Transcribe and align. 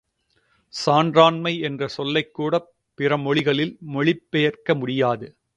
சான்றாண்மை 0.73 1.59
என்ற 1.61 1.89
சொல்லைக்கூடப் 1.97 2.69
பிற 2.99 3.17
மொழிகளில் 3.17 3.77
மொழிபெயர்க்க 3.93 4.75
முடியாது. 4.75 5.27